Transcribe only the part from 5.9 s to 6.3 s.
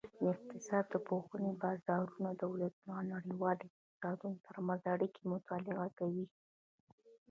کوي.